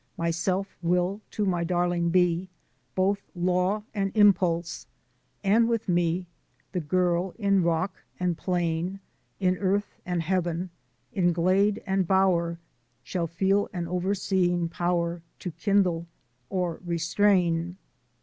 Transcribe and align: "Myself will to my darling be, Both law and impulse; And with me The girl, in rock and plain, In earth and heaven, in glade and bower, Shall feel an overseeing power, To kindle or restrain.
"Myself 0.17 0.75
will 0.81 1.21
to 1.29 1.45
my 1.45 1.63
darling 1.63 2.09
be, 2.09 2.49
Both 2.95 3.21
law 3.35 3.83
and 3.93 4.11
impulse; 4.15 4.87
And 5.43 5.69
with 5.69 5.87
me 5.87 6.25
The 6.71 6.79
girl, 6.79 7.35
in 7.37 7.61
rock 7.61 7.93
and 8.19 8.35
plain, 8.35 8.99
In 9.39 9.59
earth 9.59 9.99
and 10.03 10.23
heaven, 10.23 10.71
in 11.13 11.33
glade 11.33 11.83
and 11.85 12.07
bower, 12.07 12.57
Shall 13.03 13.27
feel 13.27 13.69
an 13.73 13.87
overseeing 13.87 14.69
power, 14.69 15.21
To 15.37 15.51
kindle 15.51 16.07
or 16.49 16.79
restrain. 16.83 17.77